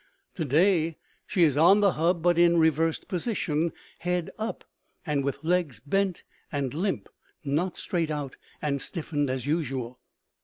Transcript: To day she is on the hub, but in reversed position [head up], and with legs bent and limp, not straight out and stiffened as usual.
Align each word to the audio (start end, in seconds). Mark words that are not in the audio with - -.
To 0.33 0.43
day 0.45 0.97
she 1.27 1.43
is 1.43 1.57
on 1.57 1.81
the 1.81 1.91
hub, 1.91 2.23
but 2.23 2.39
in 2.39 2.57
reversed 2.57 3.07
position 3.07 3.71
[head 3.99 4.31
up], 4.39 4.63
and 5.05 5.23
with 5.23 5.43
legs 5.43 5.79
bent 5.79 6.23
and 6.51 6.73
limp, 6.73 7.07
not 7.45 7.77
straight 7.77 8.09
out 8.09 8.35
and 8.63 8.81
stiffened 8.81 9.29
as 9.29 9.45
usual. 9.45 9.99